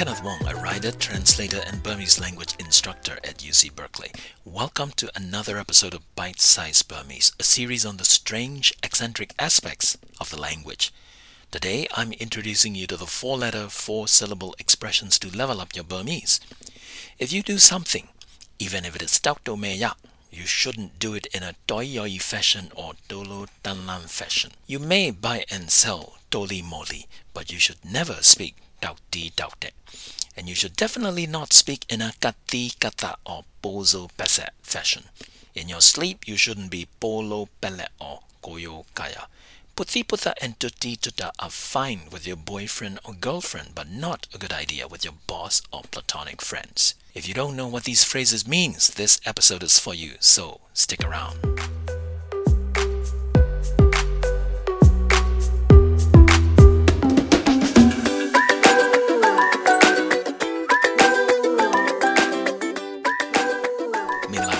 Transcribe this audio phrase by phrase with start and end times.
[0.00, 4.10] Kenneth Wong, a writer, translator, and Burmese language instructor at UC Berkeley.
[4.46, 9.98] Welcome to another episode of Bite Size Burmese, a series on the strange, eccentric aspects
[10.18, 10.90] of the language.
[11.50, 15.84] Today, I'm introducing you to the four letter, four syllable expressions to level up your
[15.84, 16.40] Burmese.
[17.18, 18.08] If you do something,
[18.58, 19.96] even if it is tauto meya,
[20.30, 24.52] you shouldn't do it in a toyoi fashion or dolo tanlan fashion.
[24.66, 27.04] You may buy and sell toli moli,
[27.34, 29.70] but you should never speak dauti daute.
[30.36, 35.04] And you should definitely not speak in a kati kata or pozo pese fashion.
[35.54, 39.26] In your sleep, you shouldn't be polo pele or koyo kaya.
[39.76, 44.38] Puthi putha and tutti tutta are fine with your boyfriend or girlfriend, but not a
[44.38, 46.94] good idea with your boss or platonic friends.
[47.14, 51.04] If you don't know what these phrases means, this episode is for you, so stick
[51.04, 51.69] around.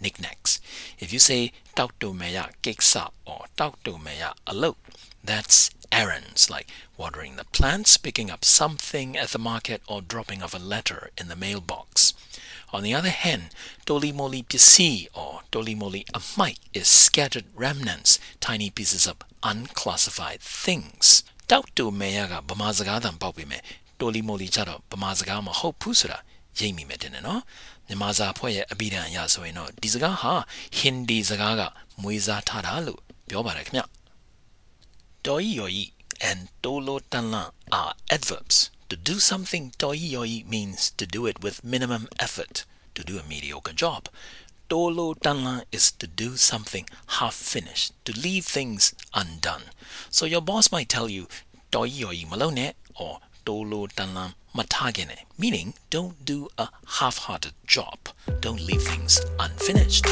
[0.00, 0.60] knickknacks.
[0.98, 4.76] If you say tauk to meya keksa or tauk to meya alok,
[5.22, 10.54] that's errands like watering the plants, picking up something at the market, or dropping off
[10.54, 12.14] a letter in the mailbox.
[12.72, 13.50] On the other hand,
[13.86, 21.22] tolimoli pisi or tolimoli amai is scattered remnants, tiny pieces of unclassified things.
[21.50, 23.62] တောက်တူမေယကဗမာစကားသံပေါက်ပြီမဲ့
[24.00, 26.18] တိုလီမိုလီကြတော့ဗမာစကားမဟုတ်ဘူးဆိုတာ
[26.58, 27.42] ရိပ်မိမယ်တင်တယ်နော်
[27.88, 30.32] မြန်မာစာဖွဲ့ရဲ့အပိဓာန်အရဆိုရင်တော့ဒီစကားဟာ
[30.78, 31.62] ဟင်ဒီစကားက
[32.02, 33.82] မွေးစားထားတာလို့ပြောပါတယ်ခင်ဗျ
[35.26, 35.84] တော်ဤရောဤ
[36.28, 37.42] and tolo tanla
[37.80, 43.18] are adverbs to do something toiyoi means to do it with minimum effort, to do
[43.18, 44.08] a mediocre job.
[44.70, 46.86] Tolo tanla is to do something
[47.18, 49.64] half finished, to leave things undone.
[50.10, 51.26] So your boss might tell you
[51.72, 56.69] toiyoi malone or tolo tanla matagene, meaning don't do a
[56.99, 57.97] half-hearted job.
[58.39, 60.05] Don't leave things unfinished.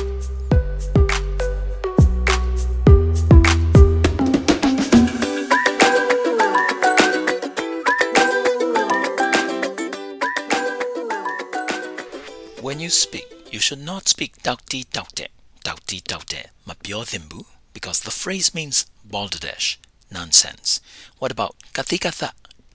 [12.62, 15.28] When you speak, you should not speak taukti taukte,
[15.64, 19.78] taukti taukte, mapyo because the phrase means balderdash,
[20.12, 20.82] nonsense.
[21.20, 22.32] What about katikatha?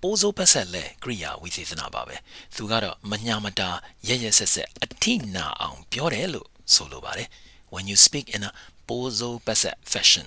[0.00, 2.16] ပိုးစိုးပတ်ဆက်လဲကရိယာဝိသေသနပါပဲ
[2.56, 3.70] သူကတော့မညာမတာ
[4.08, 7.28] ရရဆက်ဆက်အထိနာအောင်ပြောတယ်လို့ဆိုလိုပါတယ်
[7.72, 8.50] when you speak in a
[8.88, 10.26] ပိုးစိုးပတ်ဆက် fashion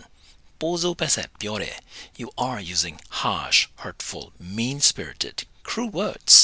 [0.60, 1.78] ပိုးစိုးပတ်ဆက်ပြောတယ်
[2.20, 4.26] you are using harsh hurtful
[4.58, 6.36] mean spirited cruel words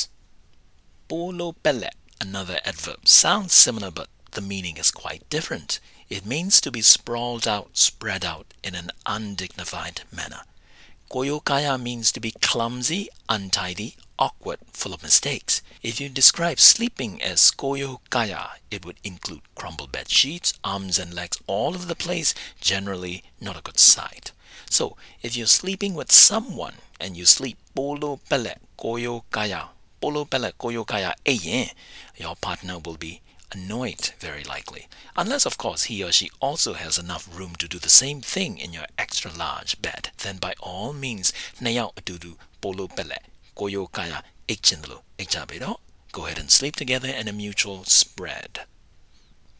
[1.09, 3.07] ပိုးလိုပက်လက် another adverb.
[3.07, 5.79] Sounds similar, but the meaning is quite different.
[6.09, 10.41] It means to be sprawled out, spread out in an undignified manner.
[11.10, 15.60] Koyokaya means to be clumsy, untidy, awkward, full of mistakes.
[15.82, 21.36] If you describe sleeping as koyokaya, it would include crumpled bed sheets, arms and legs
[21.48, 24.30] all over the place, generally not a good sight.
[24.70, 29.70] So, if you're sleeping with someone and you sleep polo pele koyokaya,
[30.00, 31.70] polo pele koyokaya eyen,
[32.16, 33.20] your partner will be
[33.52, 34.88] annoyed very likely.
[35.16, 38.58] Unless, of course, he or she also has enough room to do the same thing
[38.58, 40.10] in your extra large bed.
[40.18, 43.18] Then by all means, nayaw atudu polo pele,
[43.56, 45.78] koyo kaya ikchinlo ikchabedo.
[46.12, 48.60] Go ahead and sleep together in a mutual spread.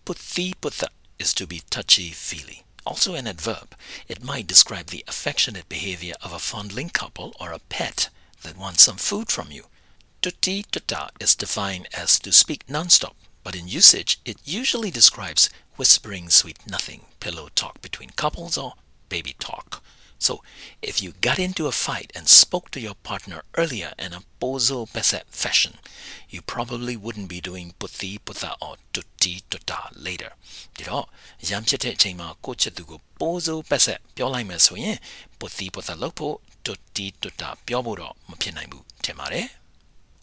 [0.05, 0.89] Puthi putha
[1.19, 2.65] is to be touchy-feely.
[2.87, 3.77] Also an adverb.
[4.09, 8.09] It might describe the affectionate behavior of a fondling couple or a pet
[8.43, 9.65] that wants some food from you.
[10.23, 16.30] Tutti tutta is defined as to speak nonstop, but in usage it usually describes whispering
[16.30, 18.74] sweet nothing, pillow talk between couples, or
[19.10, 19.82] baby talk.
[20.18, 20.42] So So,
[20.82, 24.92] if you got into a fight and spoke to your partner earlier in a pozo
[24.92, 25.74] peset fashion,
[26.30, 30.32] you probably wouldn't be doing putti putta or tutti tutta later.
[30.76, 31.06] ဒီတော့
[31.50, 34.98] ရမ်းဖြစ်တဲ့အချိန်မှာကိုချစ်သူကို pozo peset ပြောလိုက်မယ်ဆိုရင်
[35.40, 36.36] putti putta လုပ်ဖို့
[36.66, 39.48] tutti tutta ပြောဖို့တော့မဖြစ်နိုင်ဘူးထင်ပါတယ်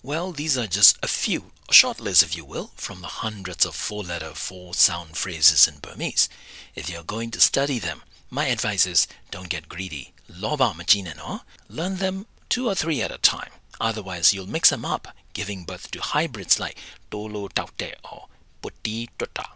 [0.08, 3.66] well, these are just a few, a short list if you will, from the hundreds
[3.66, 6.30] of four-letter, four-sound phrases in Burmese.
[6.76, 10.14] If you're going to study them, my advice is don't get greedy.
[10.32, 11.42] Loba machine no.
[11.68, 13.50] Learn them two or three at a time.
[13.82, 16.78] Otherwise, you'll mix them up, giving birth to hybrids like
[17.12, 18.28] tolo taute or
[18.62, 19.50] putti tota.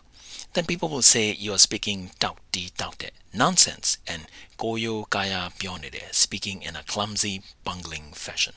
[0.51, 4.27] Then people will say you are speaking tauti taute, nonsense, and
[4.59, 8.55] koyo kaya pionide, speaking in a clumsy, bungling fashion.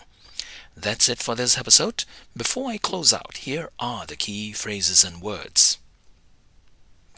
[0.76, 2.05] That's it for this episode.
[2.37, 5.79] Before I close out, here are the key phrases and words.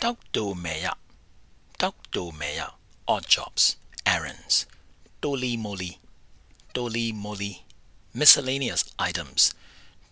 [0.01, 0.93] Taukto meya.
[1.79, 2.73] Taukto meya.
[3.09, 3.77] Odd jobs.
[4.05, 4.67] Errands.
[5.23, 5.99] Toli moli.
[6.75, 7.63] Toli moli.
[8.13, 9.55] Miscellaneous items.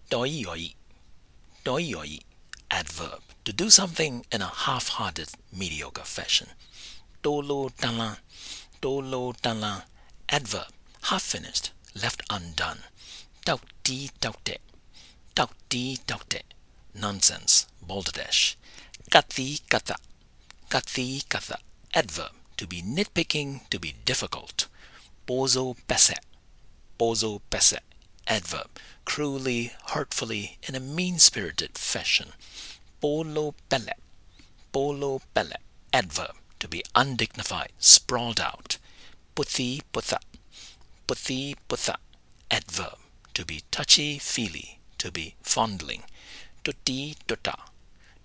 [0.08, 0.74] Doi yoi.
[1.64, 2.20] Doi yoi.
[2.70, 3.20] Adverb.
[3.44, 6.48] To do something in a half-hearted, mediocre fashion.
[7.22, 8.16] Tolo talan.
[8.80, 9.82] Tolo talan.
[10.30, 10.72] Adverb.
[11.02, 11.70] Half finished.
[11.94, 12.78] Left undone.
[13.44, 14.56] Taukti taukte.
[15.34, 16.40] Taukti taukte.
[16.94, 17.66] Nonsense.
[17.86, 18.56] Balderdash.
[19.10, 19.96] Kati kata.
[20.70, 21.58] Kati kata.
[21.92, 22.32] Adverb.
[22.56, 24.66] To be nitpicking, to be difficult.
[25.26, 26.14] Pozo pese.
[26.98, 27.80] Pozo pese.
[28.26, 28.70] Adverb.
[29.04, 32.28] Cruelly, hurtfully, in a mean-spirited fashion.
[33.02, 33.92] Polo pele.
[34.72, 35.56] Polo pele.
[35.92, 36.36] Adverb.
[36.60, 38.78] To be undignified, sprawled out.
[39.36, 40.18] Puthi putha.
[41.06, 41.96] Puthi putha.
[42.50, 43.03] Adverb
[43.34, 46.04] to be touchy-feely, to be fondling.
[46.62, 47.54] Tutti tutta,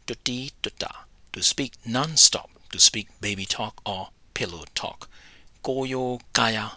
[0.07, 0.89] tutti tutta,
[1.33, 5.09] to speak non-stop, to speak baby talk or pillow talk.
[5.63, 6.73] Koyo kaya,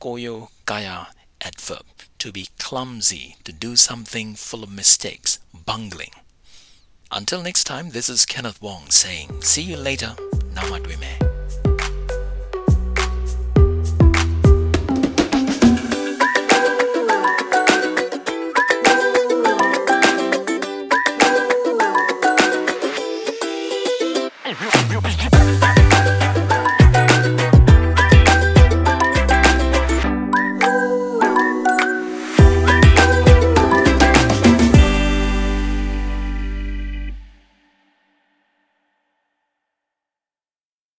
[0.00, 1.08] koyo kaya,
[1.40, 1.86] adverb,
[2.18, 6.12] to be clumsy, to do something full of mistakes, bungling.
[7.10, 10.14] Until next time, this is Kenneth Wong saying, see you later,
[10.54, 11.29] Namadwime.